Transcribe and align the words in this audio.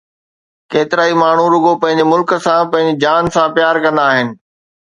ڪيترائي 0.71 1.13
ماڻھو 1.21 1.45
رڳو 1.53 1.73
پنھنجي 1.81 2.05
ملڪ 2.11 2.29
سان 2.45 2.61
پنھنجي 2.71 2.93
جان 3.03 3.23
سان 3.33 3.47
پيار 3.55 3.75
ڪندا 3.83 4.03
آھن 4.11 4.27